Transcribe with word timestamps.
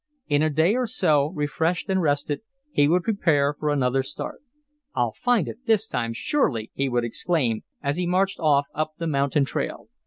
In 0.27 0.41
a 0.41 0.49
day 0.49 0.73
or 0.73 0.87
so, 0.87 1.27
refreshed 1.27 1.87
and 1.87 2.01
rested, 2.01 2.41
he 2.71 2.87
would 2.87 3.03
prepare 3.03 3.53
for 3.53 3.69
another 3.69 4.01
start. 4.01 4.41
"I'll 4.95 5.11
find 5.11 5.47
it 5.47 5.67
this 5.67 5.85
time, 5.85 6.13
surely!" 6.13 6.71
he 6.73 6.89
would 6.89 7.03
exclaim, 7.03 7.61
as 7.83 7.97
he 7.97 8.07
marched 8.07 8.39
off 8.39 8.65
up 8.73 8.93
the 8.97 9.05
mountain 9.05 9.45
trail. 9.45 9.89